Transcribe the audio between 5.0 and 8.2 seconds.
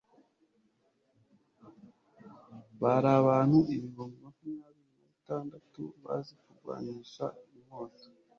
bitandatu bazi kurwanisha inkota